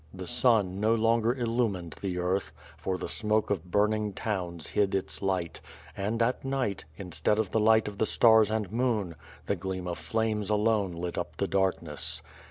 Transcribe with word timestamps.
The 0.15 0.25
sun 0.25 0.79
no 0.79 0.95
longer 0.95 1.35
illumined 1.35 1.95
the 2.01 2.17
earth, 2.17 2.51
for 2.75 2.97
the 2.97 3.07
smoke 3.07 3.51
of 3.51 3.69
burning 3.69 4.13
towms 4.13 4.65
hid 4.65 4.95
its 4.95 5.21
light; 5.21 5.59
and, 5.95 6.23
at 6.23 6.43
night, 6.43 6.85
instead 6.97 7.37
of 7.37 7.51
the 7.51 7.59
light 7.59 7.87
of 7.87 7.99
the 7.99 8.07
stars 8.07 8.49
and 8.49 8.71
moon, 8.71 9.13
the 9.45 9.55
gleam 9.55 9.87
of 9.87 9.99
flames 9.99 10.49
alone 10.49 10.93
lit 10.93 11.19
up 11.19 11.37
the 11.37 11.47
darkness. 11.47 12.23